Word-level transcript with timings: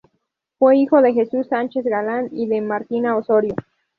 Fue 0.57 0.77
hijo 0.77 1.03
de 1.03 1.13
Jesús 1.13 1.45
Sánchez 1.49 1.85
Galán 1.85 2.29
y 2.31 2.47
de 2.47 2.59
Martina 2.61 3.15
Osorio. 3.15 3.53